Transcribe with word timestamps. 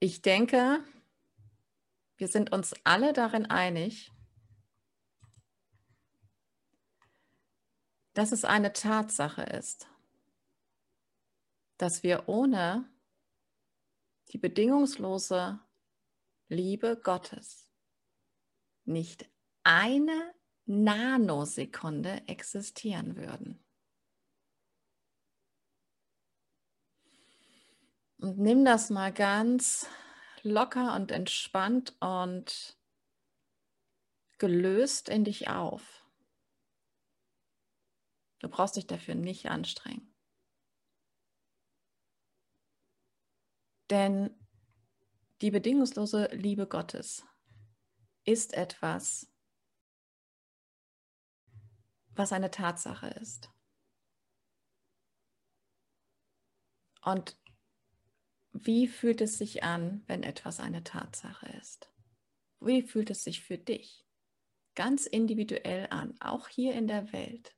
ich 0.00 0.22
denke, 0.22 0.82
wir 2.16 2.28
sind 2.28 2.52
uns 2.52 2.74
alle 2.84 3.12
darin 3.12 3.46
einig, 3.46 4.10
dass 8.14 8.32
es 8.32 8.44
eine 8.44 8.72
Tatsache 8.72 9.42
ist, 9.42 9.88
dass 11.76 12.02
wir 12.02 12.28
ohne 12.28 12.90
die 14.32 14.38
bedingungslose 14.38 15.60
Liebe 16.48 17.00
Gottes 17.02 17.70
nicht 18.84 19.30
eine 19.62 20.34
Nanosekunde 20.64 22.26
existieren 22.26 23.16
würden. 23.16 23.64
Und 28.20 28.38
nimm 28.38 28.66
das 28.66 28.90
mal 28.90 29.12
ganz 29.12 29.86
locker 30.42 30.94
und 30.94 31.10
entspannt 31.10 31.96
und 32.00 32.76
gelöst 34.36 35.08
in 35.08 35.24
dich 35.24 35.48
auf. 35.48 36.06
Du 38.40 38.48
brauchst 38.50 38.76
dich 38.76 38.86
dafür 38.86 39.14
nicht 39.14 39.46
anstrengen. 39.50 40.14
Denn 43.88 44.38
die 45.40 45.50
bedingungslose 45.50 46.26
Liebe 46.32 46.66
Gottes 46.66 47.24
ist 48.24 48.52
etwas, 48.52 49.32
was 52.10 52.32
eine 52.34 52.50
Tatsache 52.50 53.08
ist. 53.08 53.50
Und 57.02 57.40
wie 58.66 58.88
fühlt 58.88 59.20
es 59.20 59.38
sich 59.38 59.62
an, 59.62 60.02
wenn 60.06 60.22
etwas 60.22 60.60
eine 60.60 60.84
Tatsache 60.84 61.46
ist? 61.60 61.90
Wie 62.60 62.82
fühlt 62.82 63.10
es 63.10 63.24
sich 63.24 63.42
für 63.42 63.58
dich 63.58 64.04
ganz 64.74 65.06
individuell 65.06 65.86
an, 65.90 66.14
auch 66.20 66.48
hier 66.48 66.74
in 66.74 66.86
der 66.86 67.12
Welt? 67.12 67.56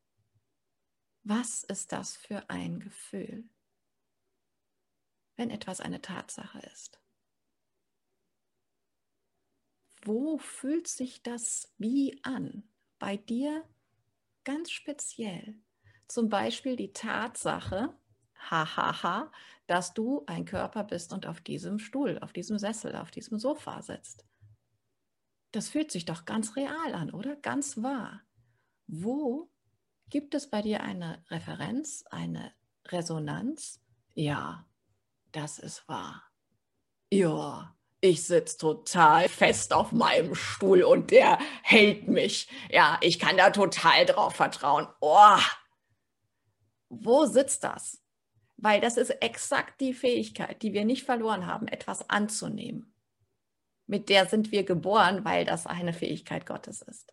Was 1.24 1.64
ist 1.64 1.92
das 1.92 2.16
für 2.16 2.48
ein 2.50 2.80
Gefühl, 2.80 3.48
wenn 5.36 5.50
etwas 5.50 5.80
eine 5.80 6.00
Tatsache 6.00 6.58
ist? 6.72 7.00
Wo 10.04 10.38
fühlt 10.38 10.88
sich 10.88 11.22
das 11.22 11.72
wie 11.78 12.18
an? 12.24 12.68
Bei 12.98 13.16
dir 13.16 13.68
ganz 14.44 14.70
speziell. 14.70 15.56
Zum 16.08 16.28
Beispiel 16.28 16.76
die 16.76 16.92
Tatsache, 16.92 17.96
hahaha, 18.50 19.30
dass 19.66 19.94
du 19.94 20.24
ein 20.26 20.44
Körper 20.44 20.84
bist 20.84 21.12
und 21.12 21.26
auf 21.26 21.40
diesem 21.40 21.78
Stuhl, 21.78 22.18
auf 22.20 22.32
diesem 22.32 22.58
Sessel, 22.58 22.96
auf 22.96 23.10
diesem 23.10 23.38
Sofa 23.38 23.82
sitzt. 23.82 24.24
Das 25.52 25.68
fühlt 25.68 25.90
sich 25.90 26.04
doch 26.04 26.24
ganz 26.24 26.56
real 26.56 26.94
an, 26.94 27.10
oder? 27.10 27.36
Ganz 27.36 27.82
wahr. 27.82 28.22
Wo 28.86 29.52
Gibt 30.12 30.34
es 30.34 30.50
bei 30.50 30.60
dir 30.60 30.82
eine 30.82 31.24
Referenz, 31.30 32.04
eine 32.10 32.52
Resonanz? 32.88 33.80
Ja, 34.12 34.66
das 35.32 35.58
ist 35.58 35.88
wahr. 35.88 36.22
Ja, 37.10 37.74
ich 38.02 38.22
sitze 38.26 38.58
total 38.58 39.30
fest 39.30 39.72
auf 39.72 39.90
meinem 39.90 40.34
Stuhl 40.34 40.82
und 40.82 41.12
der 41.12 41.38
hält 41.62 42.08
mich. 42.08 42.46
Ja, 42.68 42.98
ich 43.00 43.18
kann 43.18 43.38
da 43.38 43.48
total 43.48 44.04
drauf 44.04 44.34
vertrauen. 44.34 44.86
Oh, 45.00 45.38
wo 46.90 47.24
sitzt 47.24 47.64
das? 47.64 48.02
Weil 48.62 48.80
das 48.80 48.96
ist 48.96 49.10
exakt 49.10 49.80
die 49.80 49.92
Fähigkeit, 49.92 50.62
die 50.62 50.72
wir 50.72 50.86
nicht 50.86 51.04
verloren 51.04 51.46
haben, 51.46 51.68
etwas 51.68 52.08
anzunehmen. 52.08 52.94
Mit 53.86 54.08
der 54.08 54.26
sind 54.26 54.52
wir 54.52 54.64
geboren, 54.64 55.24
weil 55.24 55.44
das 55.44 55.66
eine 55.66 55.92
Fähigkeit 55.92 56.46
Gottes 56.46 56.80
ist. 56.80 57.12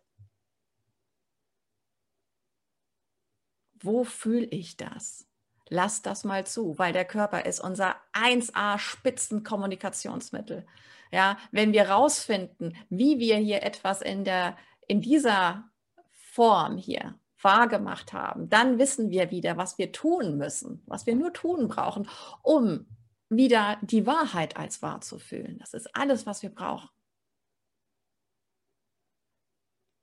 wo 3.82 4.04
fühle 4.04 4.46
ich 4.46 4.76
das? 4.76 5.26
Lass 5.68 6.02
das 6.02 6.24
mal 6.24 6.46
zu, 6.46 6.78
weil 6.78 6.92
der 6.92 7.04
Körper 7.04 7.46
ist 7.46 7.60
unser 7.60 7.96
1A 8.12 8.78
Spitzenkommunikationsmittel. 8.78 10.66
Ja, 11.12 11.38
wenn 11.50 11.72
wir 11.72 11.88
rausfinden, 11.88 12.76
wie 12.88 13.18
wir 13.18 13.36
hier 13.36 13.62
etwas 13.62 14.02
in 14.02 14.24
der 14.24 14.56
in 14.86 15.00
dieser 15.00 15.70
Form 16.10 16.76
hier 16.76 17.18
wahrgemacht 17.42 18.12
haben, 18.12 18.48
dann 18.48 18.78
wissen 18.78 19.10
wir 19.10 19.30
wieder, 19.30 19.56
was 19.56 19.78
wir 19.78 19.92
tun 19.92 20.36
müssen, 20.36 20.82
was 20.86 21.06
wir 21.06 21.14
nur 21.14 21.32
tun 21.32 21.68
brauchen, 21.68 22.08
um 22.42 22.86
wieder 23.28 23.78
die 23.82 24.06
Wahrheit 24.06 24.56
als 24.56 24.82
wahr 24.82 25.00
zu 25.00 25.18
fühlen. 25.18 25.58
Das 25.58 25.74
ist 25.74 25.94
alles, 25.94 26.26
was 26.26 26.42
wir 26.42 26.50
brauchen. 26.50 26.88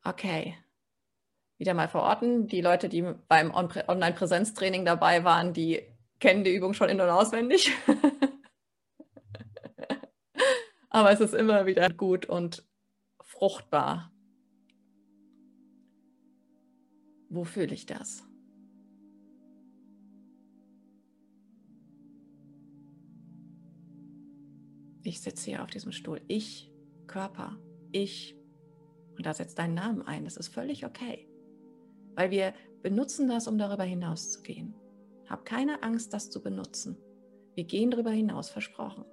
Okay, 0.03 0.57
wieder 1.57 1.73
mal 1.73 1.89
verorten. 1.89 2.47
Die 2.47 2.61
Leute, 2.61 2.87
die 2.87 3.01
beim 3.27 3.53
Online-Präsenztraining 3.53 4.85
dabei 4.85 5.23
waren, 5.23 5.53
die 5.53 5.83
kennen 6.19 6.43
die 6.43 6.55
Übung 6.55 6.73
schon 6.73 6.89
in- 6.89 7.01
und 7.01 7.09
auswendig. 7.09 7.71
Aber 10.89 11.11
es 11.11 11.19
ist 11.19 11.33
immer 11.33 11.65
wieder 11.65 11.89
gut 11.89 12.25
und 12.25 12.63
fruchtbar. 13.21 14.11
Wo 17.29 17.43
fühle 17.43 17.73
ich 17.73 17.85
das? 17.85 18.23
Ich 25.03 25.21
sitze 25.21 25.51
hier 25.51 25.63
auf 25.63 25.69
diesem 25.69 25.91
Stuhl. 25.91 26.21
Ich, 26.27 26.71
Körper, 27.07 27.57
ich. 27.91 28.37
Und 29.15 29.25
da 29.25 29.33
setzt 29.33 29.57
deinen 29.57 29.73
Namen 29.73 30.01
ein. 30.01 30.25
Das 30.25 30.37
ist 30.37 30.49
völlig 30.49 30.85
okay 30.85 31.27
weil 32.17 32.31
wir 32.31 32.53
benutzen 32.81 33.29
das, 33.29 33.47
um 33.47 33.59
darüber 33.59 33.83
hinaus 33.83 34.31
zu 34.31 34.41
gehen. 34.41 34.73
Hab 35.29 35.45
keine 35.45 35.83
Angst, 35.83 36.13
das 36.13 36.31
zu 36.31 36.41
benutzen. 36.41 36.97
Wir 37.53 37.63
gehen 37.63 37.91
darüber 37.91 38.09
hinaus, 38.09 38.49
versprochen. 38.49 39.05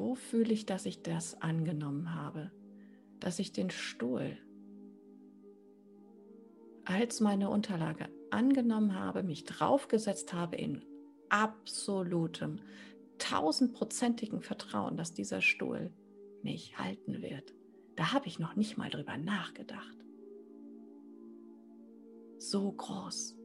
Wo 0.00 0.14
fühle 0.14 0.54
ich, 0.54 0.64
dass 0.64 0.86
ich 0.86 1.02
das 1.02 1.42
angenommen 1.42 2.14
habe? 2.14 2.50
Dass 3.20 3.38
ich 3.38 3.52
den 3.52 3.68
Stuhl 3.68 4.38
als 6.86 7.20
meine 7.20 7.50
Unterlage 7.50 8.08
angenommen 8.30 8.94
habe, 8.94 9.22
mich 9.22 9.44
draufgesetzt 9.44 10.32
habe 10.32 10.56
in 10.56 10.82
absolutem, 11.28 12.60
tausendprozentigen 13.18 14.40
Vertrauen, 14.40 14.96
dass 14.96 15.12
dieser 15.12 15.42
Stuhl 15.42 15.92
mich 16.42 16.78
halten 16.78 17.20
wird. 17.20 17.52
Da 17.96 18.14
habe 18.14 18.26
ich 18.26 18.38
noch 18.38 18.56
nicht 18.56 18.78
mal 18.78 18.88
drüber 18.88 19.18
nachgedacht. 19.18 19.98
So 22.38 22.72
groß 22.72 23.36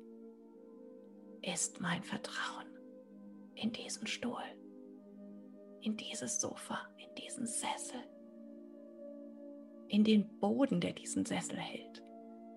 ist 1.42 1.82
mein 1.82 2.02
Vertrauen 2.02 2.68
in 3.56 3.74
diesen 3.74 4.08
Stuhl, 4.08 4.42
in 5.86 5.98
dieses 5.98 6.42
Sofa, 6.42 6.80
in 6.98 7.14
diesen 7.16 7.46
Sessel, 7.46 8.02
in 9.88 10.04
den 10.04 10.40
Boden, 10.40 10.82
der 10.82 10.94
diesen 10.94 11.26
Sessel 11.26 11.58
hält, 11.58 12.04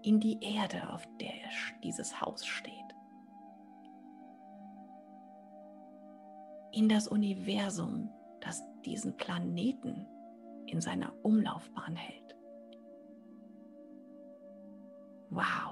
in 0.03 0.19
die 0.19 0.39
Erde, 0.41 0.93
auf 0.93 1.07
der 1.21 1.33
dieses 1.83 2.21
Haus 2.21 2.47
steht. 2.47 2.89
in 6.79 6.89
das 6.89 7.09
Universum, 7.09 8.09
das 8.41 8.63
diesen 8.85 9.17
Planeten 9.17 10.07
in 10.67 10.81
seiner 10.81 11.13
Umlaufbahn 11.25 11.97
hält. 11.97 12.37
Wow. 15.31 15.68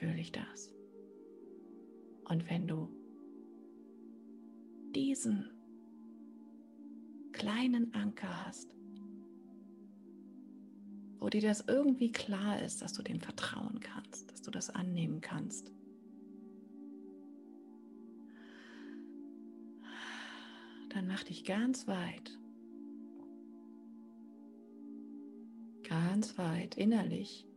Fühle 0.00 0.18
ich 0.18 0.32
das? 0.32 0.72
Und 2.24 2.48
wenn 2.48 2.66
du 2.66 2.88
diesen 4.94 5.50
kleinen 7.32 7.92
Anker 7.92 8.46
hast, 8.46 8.74
wo 11.18 11.28
dir 11.28 11.42
das 11.42 11.64
irgendwie 11.68 12.10
klar 12.12 12.62
ist, 12.62 12.80
dass 12.80 12.94
du 12.94 13.02
dem 13.02 13.20
vertrauen 13.20 13.78
kannst, 13.80 14.32
dass 14.32 14.40
du 14.40 14.50
das 14.50 14.70
annehmen 14.70 15.20
kannst. 15.20 15.70
Dann 20.88 21.06
mach 21.06 21.22
dich 21.24 21.44
ganz 21.44 21.86
weit, 21.86 22.38
ganz 25.86 26.38
weit 26.38 26.76
innerlich 26.76 27.49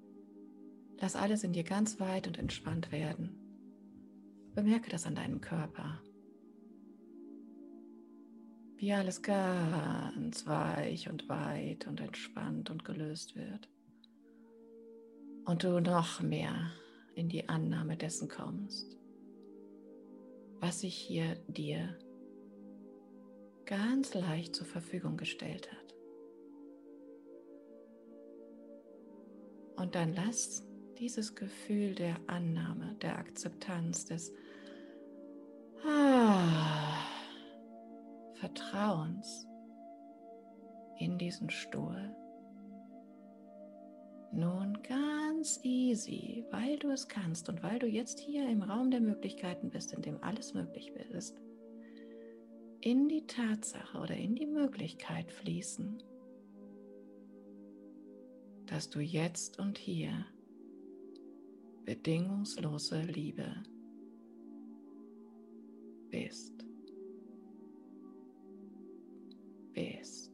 Lass 0.99 1.15
alles 1.15 1.43
in 1.43 1.53
dir 1.53 1.63
ganz 1.63 1.99
weit 1.99 2.27
und 2.27 2.37
entspannt 2.37 2.91
werden. 2.91 3.37
Bemerke 4.55 4.89
das 4.89 5.05
an 5.05 5.15
deinem 5.15 5.41
Körper. 5.41 6.01
Wie 8.77 8.93
alles 8.93 9.21
ganz 9.21 10.45
weich 10.45 11.09
und 11.09 11.27
weit 11.29 11.87
und 11.87 12.01
entspannt 12.01 12.69
und 12.69 12.85
gelöst 12.85 13.35
wird. 13.35 13.69
Und 15.45 15.63
du 15.63 15.79
noch 15.79 16.21
mehr 16.21 16.71
in 17.15 17.29
die 17.29 17.49
Annahme 17.49 17.97
dessen 17.97 18.29
kommst, 18.29 18.97
was 20.59 20.81
sich 20.81 20.95
hier 20.95 21.35
dir 21.47 21.97
ganz 23.65 24.13
leicht 24.13 24.55
zur 24.55 24.65
Verfügung 24.65 25.17
gestellt 25.17 25.71
hat. 25.71 25.95
Und 29.75 29.95
dann 29.95 30.13
lass 30.13 30.65
dieses 30.99 31.35
Gefühl 31.35 31.95
der 31.95 32.17
Annahme, 32.27 32.95
der 33.01 33.17
Akzeptanz, 33.17 34.05
des 34.05 34.33
ah, 35.85 37.05
Vertrauens 38.35 39.47
in 40.99 41.17
diesen 41.17 41.49
Stuhl. 41.49 42.15
Nun 44.31 44.79
ganz 44.81 45.59
easy, 45.63 46.43
weil 46.49 46.79
du 46.79 46.89
es 46.89 47.07
kannst 47.07 47.49
und 47.49 47.61
weil 47.61 47.77
du 47.77 47.87
jetzt 47.87 48.19
hier 48.19 48.49
im 48.49 48.63
Raum 48.63 48.89
der 48.89 49.01
Möglichkeiten 49.01 49.69
bist, 49.69 49.93
in 49.93 50.01
dem 50.01 50.23
alles 50.23 50.53
möglich 50.53 50.91
ist, 51.11 51.39
in 52.81 53.07
die 53.07 53.27
Tatsache 53.27 53.97
oder 53.99 54.15
in 54.15 54.35
die 54.35 54.47
Möglichkeit 54.47 55.31
fließen, 55.31 56.01
dass 58.65 58.89
du 58.89 58.99
jetzt 58.99 59.59
und 59.59 59.77
hier 59.77 60.25
bedingungslose 61.85 63.01
Liebe 63.01 63.63
bist. 66.09 66.65
Bist. 69.73 70.31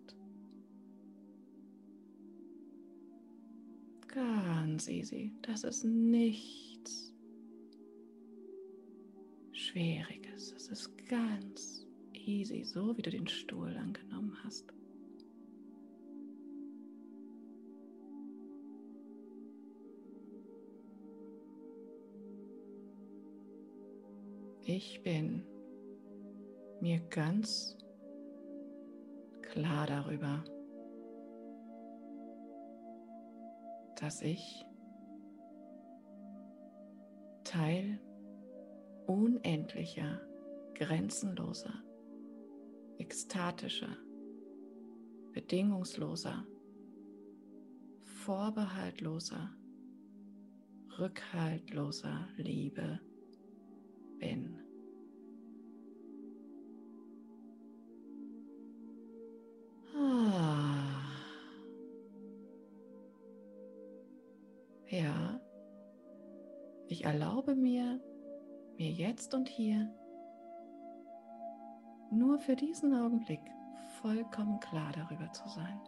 Ganz 4.07 4.87
easy. 4.87 5.31
Das 5.41 5.63
ist 5.63 5.83
nichts 5.85 7.13
Schwieriges. 9.51 10.51
Es 10.53 10.67
ist 10.67 10.97
ganz 11.07 11.85
easy, 12.13 12.63
so 12.63 12.97
wie 12.97 13.01
du 13.01 13.11
den 13.11 13.27
Stuhl 13.27 13.75
angenommen 13.77 14.35
hast. 14.43 14.73
Ich 24.71 25.01
bin 25.01 25.43
mir 26.79 26.99
ganz 27.09 27.75
klar 29.41 29.87
darüber, 29.87 30.43
dass 33.99 34.21
ich 34.21 34.63
Teil 37.43 37.99
unendlicher, 39.07 40.21
grenzenloser, 40.75 41.73
ekstatischer, 42.99 43.97
bedingungsloser, 45.33 46.45
vorbehaltloser, 48.03 49.49
rückhaltloser 50.99 52.27
Liebe 52.37 52.99
bin. 54.19 54.59
Ja, 64.89 65.39
ich 66.87 67.05
erlaube 67.05 67.55
mir, 67.55 68.01
mir 68.77 68.91
jetzt 68.91 69.35
und 69.35 69.47
hier 69.47 69.93
nur 72.11 72.39
für 72.39 72.55
diesen 72.55 72.95
Augenblick 72.95 73.41
vollkommen 74.01 74.59
klar 74.59 74.91
darüber 74.93 75.31
zu 75.31 75.47
sein. 75.47 75.79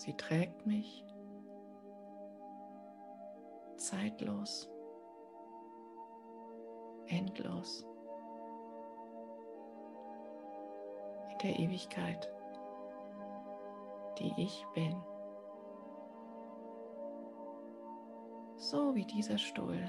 Sie 0.00 0.14
trägt 0.14 0.64
mich 0.64 1.04
zeitlos 3.76 4.66
endlos 7.08 7.84
in 11.32 11.38
der 11.42 11.58
Ewigkeit, 11.58 12.32
die 14.18 14.32
ich 14.38 14.64
bin. 14.72 14.96
So 18.56 18.94
wie 18.94 19.04
dieser 19.04 19.36
Stuhl 19.36 19.84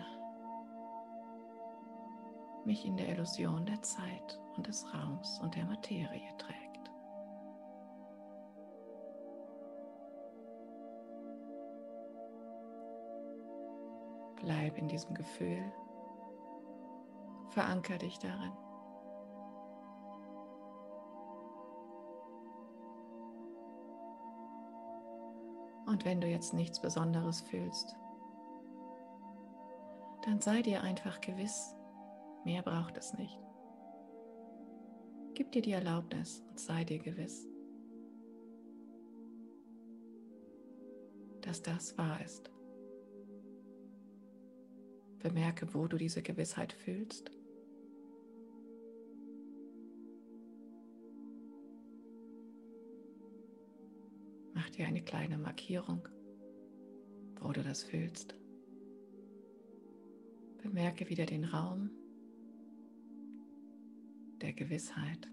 mich 2.65 2.85
in 2.85 2.97
der 2.97 3.07
Illusion 3.07 3.65
der 3.65 3.81
Zeit 3.81 4.41
und 4.57 4.67
des 4.67 4.85
Raums 4.93 5.39
und 5.39 5.55
der 5.55 5.63
Materie 5.63 6.35
trägt. 6.37 6.70
Bleib 14.41 14.77
in 14.77 14.87
diesem 14.87 15.13
Gefühl 15.13 15.71
Veranker 17.51 17.97
dich 17.97 18.17
darin. 18.17 18.53
Und 25.85 26.05
wenn 26.05 26.21
du 26.21 26.27
jetzt 26.27 26.53
nichts 26.53 26.79
Besonderes 26.81 27.41
fühlst, 27.41 27.97
dann 30.25 30.39
sei 30.39 30.61
dir 30.61 30.81
einfach 30.81 31.19
gewiss, 31.19 31.75
mehr 32.45 32.61
braucht 32.61 32.97
es 32.97 33.13
nicht. 33.17 33.37
Gib 35.33 35.51
dir 35.51 35.61
die 35.61 35.73
Erlaubnis 35.73 36.41
und 36.49 36.57
sei 36.57 36.85
dir 36.85 36.99
gewiss, 36.99 37.45
dass 41.41 41.61
das 41.61 41.97
wahr 41.97 42.21
ist. 42.23 42.49
Bemerke, 45.21 45.73
wo 45.73 45.87
du 45.87 45.97
diese 45.97 46.21
Gewissheit 46.21 46.73
fühlst 46.73 47.31
Mach 54.61 54.69
dir 54.69 54.85
eine 54.85 55.01
kleine 55.01 55.39
Markierung, 55.39 56.07
wo 57.39 57.51
du 57.51 57.63
das 57.63 57.83
fühlst. 57.83 58.35
Bemerke 60.61 61.09
wieder 61.09 61.25
den 61.25 61.45
Raum 61.45 61.89
der 64.39 64.53
Gewissheit, 64.53 65.27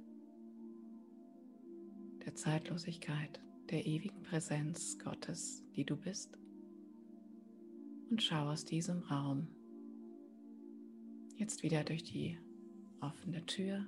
der 2.25 2.35
Zeitlosigkeit, 2.35 3.38
der 3.71 3.85
ewigen 3.85 4.23
Präsenz 4.23 4.99
Gottes, 4.99 5.62
die 5.76 5.85
du 5.85 5.97
bist. 5.97 6.38
Und 8.11 8.23
schau 8.23 8.49
aus 8.49 8.64
diesem 8.64 9.00
Raum 9.00 9.49
jetzt 11.38 11.62
wieder 11.62 11.85
durch 11.85 12.02
die 12.02 12.38
offene 13.00 13.47
Tür 13.47 13.87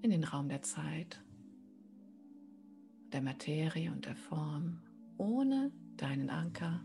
in 0.00 0.10
den 0.10 0.24
Raum 0.24 0.48
der 0.48 0.62
Zeit 0.62 1.22
der 3.12 3.22
Materie 3.22 3.90
und 3.90 4.06
der 4.06 4.16
Form, 4.16 4.80
ohne 5.18 5.70
deinen 5.96 6.30
Anker 6.30 6.84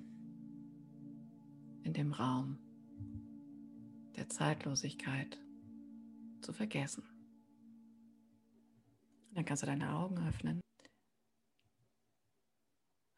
in 1.83 1.93
dem 1.93 2.11
Raum 2.11 2.57
der 4.15 4.27
Zeitlosigkeit 4.27 5.39
zu 6.41 6.51
vergessen. 6.51 7.03
Dann 9.33 9.45
kannst 9.45 9.63
du 9.63 9.67
deine 9.67 9.93
Augen 9.93 10.17
öffnen. 10.27 10.59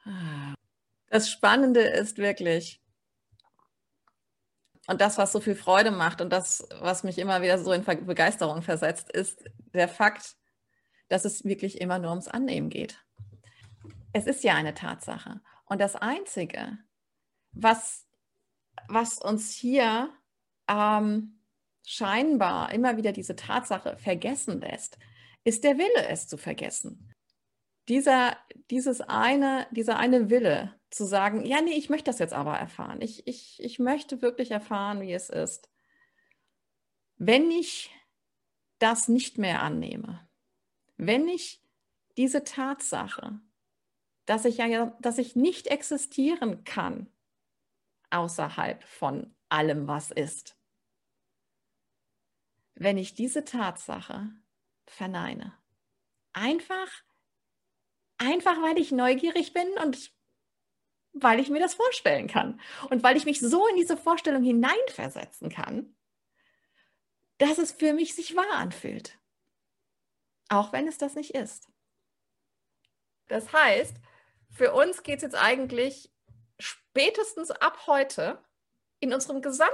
Ah. 0.03 0.53
Das 1.07 1.31
Spannende 1.31 1.79
ist 1.79 2.17
wirklich, 2.17 2.79
und 4.89 5.01
das, 5.01 5.19
was 5.19 5.31
so 5.31 5.39
viel 5.39 5.53
Freude 5.53 5.91
macht 5.91 6.19
und 6.19 6.31
das, 6.31 6.67
was 6.79 7.03
mich 7.03 7.19
immer 7.19 7.43
wieder 7.43 7.59
so 7.59 7.71
in 7.71 7.83
Begeisterung 7.83 8.63
versetzt, 8.63 9.11
ist 9.11 9.43
der 9.73 9.87
Fakt, 9.87 10.35
dass 11.09 11.25
es 11.25 11.43
wirklich 11.45 11.79
immer 11.79 11.99
nur 11.99 12.09
ums 12.09 12.27
Annehmen 12.27 12.69
geht. 12.69 12.99
Es 14.13 14.25
ist 14.25 14.43
ja 14.43 14.55
eine 14.55 14.73
Tatsache. 14.73 15.41
Und 15.65 15.79
das 15.79 15.95
Einzige, 15.95 16.79
was, 17.51 18.07
was 18.87 19.19
uns 19.19 19.53
hier 19.53 20.09
ähm, 20.67 21.39
scheinbar 21.85 22.71
immer 22.73 22.97
wieder 22.97 23.11
diese 23.11 23.35
Tatsache 23.35 23.95
vergessen 23.97 24.59
lässt, 24.59 24.97
ist 25.43 25.63
der 25.63 25.77
Wille, 25.77 26.07
es 26.07 26.27
zu 26.27 26.37
vergessen. 26.37 27.13
Dieser, 27.89 28.37
dieses 28.69 29.01
eine, 29.01 29.67
dieser 29.71 29.97
eine 29.97 30.29
Wille 30.29 30.79
zu 30.91 31.05
sagen, 31.05 31.45
ja, 31.45 31.61
nee, 31.61 31.73
ich 31.73 31.89
möchte 31.89 32.05
das 32.09 32.19
jetzt 32.19 32.33
aber 32.33 32.57
erfahren. 32.57 33.01
Ich, 33.01 33.27
ich, 33.27 33.61
ich 33.61 33.79
möchte 33.79 34.21
wirklich 34.21 34.51
erfahren, 34.51 35.01
wie 35.01 35.13
es 35.13 35.29
ist. 35.29 35.69
Wenn 37.17 37.51
ich 37.51 37.91
das 38.77 39.07
nicht 39.07 39.37
mehr 39.37 39.61
annehme, 39.61 40.27
wenn 40.97 41.27
ich 41.27 41.61
diese 42.17 42.43
Tatsache, 42.43 43.39
dass 44.25 44.45
ich 44.45 44.57
ja, 44.57 44.97
dass 44.99 45.17
ich 45.17 45.35
nicht 45.35 45.67
existieren 45.67 46.63
kann 46.63 47.11
außerhalb 48.09 48.83
von 48.83 49.35
allem, 49.49 49.87
was 49.87 50.11
ist, 50.11 50.57
wenn 52.75 52.97
ich 52.97 53.15
diese 53.15 53.43
Tatsache 53.43 54.29
verneine. 54.85 55.53
Einfach, 56.33 56.89
einfach 58.19 58.61
weil 58.61 58.77
ich 58.77 58.91
neugierig 58.91 59.53
bin 59.53 59.67
und 59.83 60.11
weil 61.13 61.39
ich 61.39 61.49
mir 61.49 61.59
das 61.59 61.73
vorstellen 61.73 62.27
kann 62.27 62.61
und 62.89 63.01
weil 63.03 63.17
ich 63.17 63.25
mich 63.25 63.39
so 63.39 63.67
in 63.67 63.75
diese 63.75 63.97
Vorstellung 63.97 64.43
hineinversetzen 64.43 65.49
kann, 65.49 65.95
dass 67.39 67.57
es 67.57 67.71
für 67.71 67.93
mich 67.93 68.13
sich 68.13 68.35
wahr 68.35 68.51
anfühlt. 68.55 69.17
Auch 70.49 70.71
wenn 70.71 70.87
es 70.87 70.97
das 70.97 71.15
nicht 71.15 71.31
ist. 71.31 71.67
Das 73.27 73.51
heißt, 73.53 73.95
für 74.49 74.73
uns 74.73 75.03
geht 75.03 75.17
es 75.17 75.23
jetzt 75.23 75.35
eigentlich 75.35 76.11
spätestens 76.59 77.51
ab 77.51 77.87
heute 77.87 78.43
in 78.99 79.13
unserem 79.13 79.41
gesamten 79.41 79.73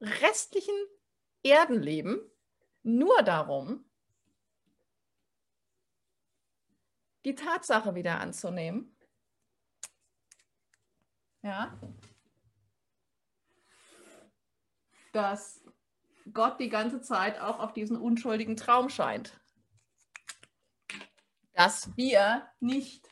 restlichen 0.00 0.74
Erdenleben 1.42 2.20
nur 2.82 3.22
darum, 3.22 3.87
die 7.28 7.34
Tatsache 7.34 7.94
wieder 7.94 8.20
anzunehmen. 8.20 8.96
Ja. 11.42 11.78
Dass 15.12 15.62
Gott 16.32 16.58
die 16.58 16.70
ganze 16.70 17.02
Zeit 17.02 17.38
auch 17.38 17.58
auf 17.58 17.74
diesen 17.74 17.98
unschuldigen 17.98 18.56
Traum 18.56 18.88
scheint. 18.88 19.38
Dass 21.52 21.94
wir 21.96 22.48
nicht, 22.60 23.06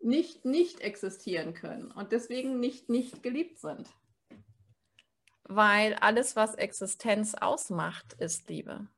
nicht, 0.00 0.44
nicht 0.44 0.80
existieren 0.80 1.54
können 1.54 1.90
und 1.90 2.12
deswegen 2.12 2.60
nicht, 2.60 2.90
nicht 2.90 3.22
geliebt 3.22 3.60
sind. 3.60 3.88
Weil 5.44 5.94
alles, 5.94 6.36
was 6.36 6.54
Existenz 6.54 7.34
ausmacht, 7.34 8.12
ist 8.14 8.48
Liebe. 8.50 8.88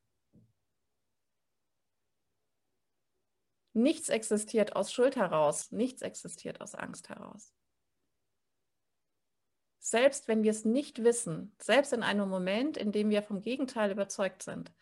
Nichts 3.75 4.09
existiert 4.09 4.76
aus 4.76 4.93
Schuld 4.93 5.17
heraus, 5.17 5.73
nichts 5.73 6.02
existiert 6.02 6.61
aus 6.61 6.75
Angst 6.75 7.09
heraus. 7.09 7.55
Selbst 9.79 10.29
wenn 10.29 10.43
wir 10.43 10.50
es 10.50 10.64
nicht 10.64 11.02
wissen, 11.02 11.57
selbst 11.61 11.93
in 11.93 12.02
einem 12.02 12.29
Moment, 12.29 12.76
in 12.76 12.93
dem 12.93 13.11
wir 13.11 13.23
vom 13.23 13.43
Gegenteil 13.43 13.91
überzeugt 13.91 14.43
sind, 14.43 14.73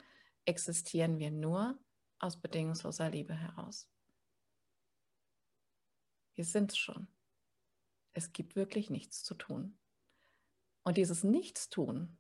existieren 0.45 1.19
wir 1.19 1.31
nur 1.31 1.79
aus 2.19 2.37
bedingungsloser 2.37 3.09
Liebe 3.09 3.35
heraus. 3.35 3.89
Wir 6.35 6.45
sind 6.45 6.73
es 6.73 6.79
schon. 6.79 7.09
Es 8.13 8.33
gibt 8.33 8.57
wirklich 8.57 8.91
nichts 8.91 9.23
zu 9.23 9.35
tun. 9.35 9.79
Und 10.83 10.97
dieses 10.97 11.23
Nichtstun, 11.25 12.19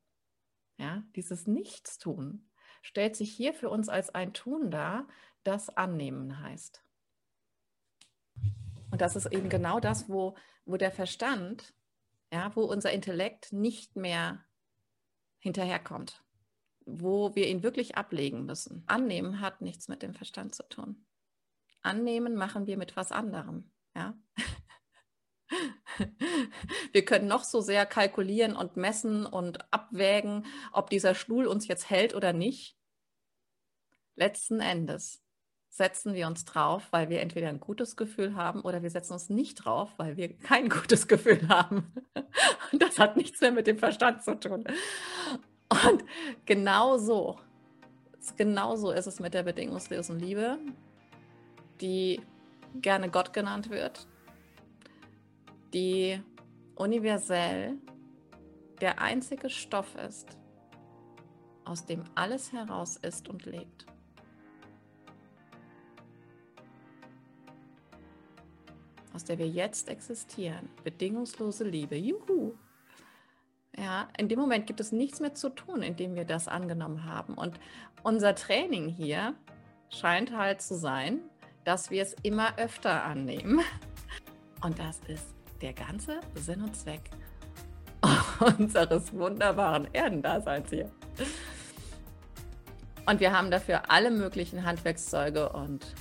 ja, 0.78 1.04
dieses 1.16 1.46
Nichtstun 1.46 2.49
stellt 2.82 3.16
sich 3.16 3.32
hier 3.32 3.54
für 3.54 3.68
uns 3.68 3.88
als 3.88 4.14
ein 4.14 4.32
Tun 4.32 4.70
dar, 4.70 5.06
das 5.42 5.68
Annehmen 5.76 6.40
heißt. 6.42 6.82
Und 8.90 9.00
das 9.00 9.16
ist 9.16 9.32
eben 9.32 9.48
genau 9.48 9.80
das, 9.80 10.08
wo, 10.08 10.36
wo 10.64 10.76
der 10.76 10.90
Verstand, 10.90 11.74
ja, 12.32 12.54
wo 12.54 12.62
unser 12.62 12.92
Intellekt 12.92 13.52
nicht 13.52 13.96
mehr 13.96 14.44
hinterherkommt, 15.38 16.24
wo 16.84 17.34
wir 17.34 17.48
ihn 17.48 17.62
wirklich 17.62 17.96
ablegen 17.96 18.44
müssen. 18.44 18.84
Annehmen 18.86 19.40
hat 19.40 19.60
nichts 19.60 19.88
mit 19.88 20.02
dem 20.02 20.14
Verstand 20.14 20.54
zu 20.54 20.68
tun. 20.68 21.06
Annehmen 21.82 22.34
machen 22.34 22.66
wir 22.66 22.76
mit 22.76 22.96
was 22.96 23.12
anderem. 23.12 23.70
Ja? 23.94 24.18
Wir 26.92 27.04
können 27.04 27.28
noch 27.28 27.44
so 27.44 27.60
sehr 27.60 27.86
kalkulieren 27.86 28.56
und 28.56 28.76
messen 28.76 29.26
und 29.26 29.72
abwägen, 29.72 30.46
ob 30.72 30.90
dieser 30.90 31.14
Stuhl 31.14 31.46
uns 31.46 31.68
jetzt 31.68 31.90
hält 31.90 32.14
oder 32.14 32.32
nicht. 32.32 32.76
Letzten 34.16 34.60
Endes 34.60 35.22
setzen 35.70 36.14
wir 36.14 36.26
uns 36.26 36.44
drauf, 36.44 36.88
weil 36.90 37.08
wir 37.08 37.20
entweder 37.20 37.48
ein 37.48 37.60
gutes 37.60 37.96
Gefühl 37.96 38.34
haben 38.34 38.60
oder 38.62 38.82
wir 38.82 38.90
setzen 38.90 39.12
uns 39.12 39.30
nicht 39.30 39.64
drauf, 39.64 39.90
weil 39.98 40.16
wir 40.16 40.36
kein 40.36 40.68
gutes 40.68 41.08
Gefühl 41.08 41.48
haben. 41.48 41.92
Und 42.72 42.82
das 42.82 42.98
hat 42.98 43.16
nichts 43.16 43.40
mehr 43.40 43.52
mit 43.52 43.66
dem 43.66 43.78
Verstand 43.78 44.22
zu 44.22 44.38
tun. 44.38 44.64
Und 45.86 46.04
genau 46.44 46.98
so, 46.98 47.38
genau 48.36 48.74
ist 48.90 49.06
es 49.06 49.20
mit 49.20 49.32
der 49.32 49.44
bedingungslosen 49.44 50.18
Liebe, 50.18 50.58
die 51.80 52.20
gerne 52.74 53.08
Gott 53.08 53.32
genannt 53.32 53.70
wird, 53.70 54.06
die 55.72 56.20
universell 56.74 57.76
der 58.80 59.00
einzige 59.00 59.50
Stoff 59.50 59.94
ist, 59.96 60.38
aus 61.64 61.84
dem 61.86 62.04
alles 62.14 62.52
heraus 62.52 62.96
ist 62.96 63.28
und 63.28 63.44
lebt. 63.46 63.86
aus 69.12 69.24
der 69.24 69.38
wir 69.38 69.48
jetzt 69.48 69.88
existieren, 69.88 70.70
bedingungslose 70.82 71.64
Liebe, 71.64 71.96
juhu. 71.96 72.54
Ja, 73.76 74.08
in 74.16 74.28
dem 74.28 74.38
Moment 74.38 74.66
gibt 74.66 74.80
es 74.80 74.92
nichts 74.92 75.20
mehr 75.20 75.34
zu 75.34 75.50
tun, 75.50 75.82
indem 75.82 76.14
wir 76.14 76.24
das 76.24 76.48
angenommen 76.48 77.04
haben. 77.04 77.34
Und 77.34 77.60
unser 78.02 78.34
Training 78.34 78.88
hier 78.88 79.34
scheint 79.90 80.34
halt 80.34 80.62
zu 80.62 80.74
sein, 80.74 81.20
dass 81.64 81.90
wir 81.90 82.02
es 82.02 82.14
immer 82.22 82.58
öfter 82.58 83.04
annehmen. 83.04 83.60
Und 84.62 84.78
das 84.78 85.00
ist 85.06 85.34
der 85.60 85.72
ganze 85.72 86.20
Sinn 86.34 86.62
und 86.62 86.76
Zweck 86.76 87.10
unseres 88.58 89.12
wunderbaren 89.12 89.88
Erdendaseins 89.92 90.70
hier. 90.70 90.90
Und 93.06 93.20
wir 93.20 93.32
haben 93.32 93.50
dafür 93.50 93.90
alle 93.90 94.10
möglichen 94.10 94.64
Handwerkszeuge 94.64 95.50
und 95.50 95.94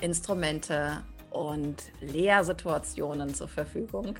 Instrumente 0.00 1.02
und 1.30 1.82
Lehrsituationen 2.00 3.34
zur 3.34 3.48
Verfügung, 3.48 4.16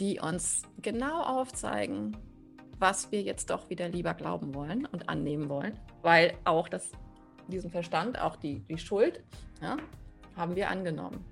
die 0.00 0.20
uns 0.20 0.62
genau 0.82 1.22
aufzeigen, 1.22 2.16
was 2.78 3.10
wir 3.12 3.22
jetzt 3.22 3.50
doch 3.50 3.70
wieder 3.70 3.88
lieber 3.88 4.14
glauben 4.14 4.54
wollen 4.54 4.84
und 4.86 5.08
annehmen 5.08 5.48
wollen, 5.48 5.78
weil 6.02 6.34
auch 6.44 6.68
das, 6.68 6.90
diesen 7.48 7.70
Verstand, 7.70 8.20
auch 8.20 8.36
die, 8.36 8.60
die 8.60 8.78
Schuld, 8.78 9.22
ja, 9.62 9.76
haben 10.36 10.56
wir 10.56 10.68
angenommen. 10.68 11.24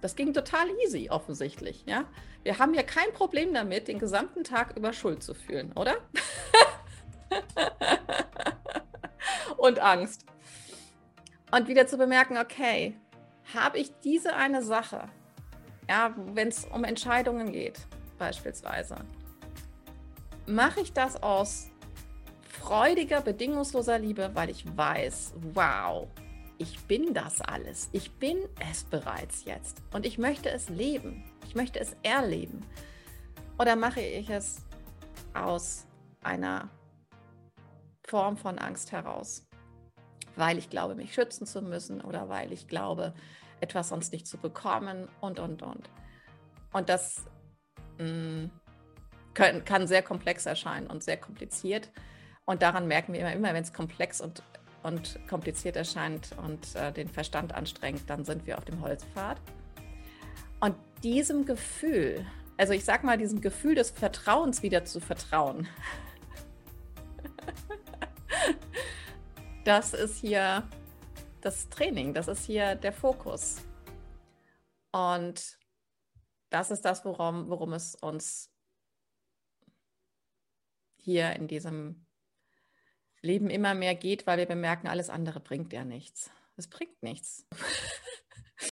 Das 0.00 0.16
ging 0.16 0.32
total 0.32 0.66
easy, 0.84 1.10
offensichtlich. 1.10 1.84
Ja? 1.86 2.04
Wir 2.42 2.58
haben 2.58 2.74
ja 2.74 2.82
kein 2.82 3.12
Problem 3.12 3.52
damit, 3.52 3.88
den 3.88 3.98
gesamten 3.98 4.44
Tag 4.44 4.76
über 4.76 4.92
Schuld 4.92 5.22
zu 5.22 5.34
fühlen, 5.34 5.72
oder? 5.72 5.96
und 9.58 9.78
Angst. 9.78 10.24
Und 11.50 11.68
wieder 11.68 11.86
zu 11.86 11.98
bemerken, 11.98 12.38
okay, 12.38 12.96
habe 13.54 13.78
ich 13.78 13.92
diese 14.04 14.34
eine 14.34 14.62
Sache, 14.62 15.08
ja, 15.88 16.14
wenn 16.34 16.48
es 16.48 16.64
um 16.64 16.84
Entscheidungen 16.84 17.52
geht, 17.52 17.80
beispielsweise, 18.18 18.96
mache 20.46 20.80
ich 20.80 20.92
das 20.92 21.22
aus 21.22 21.68
freudiger, 22.42 23.20
bedingungsloser 23.20 23.98
Liebe, 23.98 24.30
weil 24.34 24.50
ich 24.50 24.64
weiß, 24.76 25.34
wow, 25.54 26.08
ich 26.60 26.78
bin 26.84 27.14
das 27.14 27.40
alles. 27.40 27.88
Ich 27.92 28.12
bin 28.18 28.36
es 28.70 28.84
bereits 28.84 29.44
jetzt 29.44 29.82
und 29.92 30.06
ich 30.06 30.18
möchte 30.18 30.50
es 30.50 30.68
leben. 30.68 31.24
Ich 31.46 31.54
möchte 31.54 31.80
es 31.80 31.96
erleben. 32.02 32.64
Oder 33.58 33.76
mache 33.76 34.00
ich 34.00 34.30
es 34.30 34.64
aus 35.34 35.86
einer 36.22 36.68
Form 38.06 38.36
von 38.36 38.58
Angst 38.58 38.92
heraus? 38.92 39.46
weil 40.36 40.58
ich 40.58 40.70
glaube, 40.70 40.94
mich 40.94 41.14
schützen 41.14 41.46
zu 41.46 41.62
müssen 41.62 42.00
oder 42.00 42.28
weil 42.28 42.52
ich 42.52 42.68
glaube, 42.68 43.14
etwas 43.60 43.90
sonst 43.90 44.12
nicht 44.12 44.26
zu 44.26 44.38
bekommen 44.38 45.08
und, 45.20 45.38
und, 45.38 45.62
und. 45.62 45.90
Und 46.72 46.88
das 46.88 47.24
mh, 47.98 48.06
mm, 48.06 48.50
können, 49.34 49.64
kann 49.64 49.86
sehr 49.86 50.02
komplex 50.02 50.46
erscheinen 50.46 50.86
und 50.86 51.02
sehr 51.02 51.16
kompliziert. 51.16 51.90
Und 52.46 52.62
daran 52.62 52.88
merken 52.88 53.12
wir 53.12 53.20
immer, 53.20 53.32
immer 53.32 53.54
wenn 53.54 53.62
es 53.62 53.72
komplex 53.72 54.20
und, 54.20 54.42
und 54.82 55.18
kompliziert 55.28 55.76
erscheint 55.76 56.30
und 56.42 56.74
äh, 56.74 56.92
den 56.92 57.08
Verstand 57.08 57.54
anstrengt, 57.54 58.02
dann 58.08 58.24
sind 58.24 58.46
wir 58.46 58.58
auf 58.58 58.64
dem 58.64 58.80
Holzpfad. 58.80 59.40
Und 60.60 60.76
diesem 61.02 61.44
Gefühl 61.44 62.26
also 62.60 62.74
ich 62.74 62.84
sag 62.84 63.04
mal, 63.04 63.16
diesem 63.16 63.40
Gefühl 63.40 63.74
des 63.74 63.90
Vertrauens 63.90 64.62
wieder 64.62 64.84
zu 64.84 65.00
vertrauen. 65.00 65.66
Das 69.62 69.92
ist 69.92 70.16
hier 70.16 70.66
das 71.42 71.68
Training, 71.68 72.14
das 72.14 72.28
ist 72.28 72.46
hier 72.46 72.74
der 72.76 72.94
Fokus. 72.94 73.62
Und 74.90 75.58
das 76.48 76.70
ist 76.70 76.82
das, 76.86 77.04
worum, 77.04 77.50
worum 77.50 77.74
es 77.74 77.94
uns 77.94 78.50
hier 80.96 81.32
in 81.34 81.46
diesem 81.46 82.06
Leben 83.22 83.50
immer 83.50 83.74
mehr 83.74 83.94
geht, 83.94 84.26
weil 84.26 84.38
wir 84.38 84.46
bemerken, 84.46 84.88
alles 84.88 85.10
andere 85.10 85.40
bringt 85.40 85.72
ja 85.72 85.84
nichts. 85.84 86.30
Es 86.56 86.68
bringt 86.68 87.02
nichts. 87.02 87.46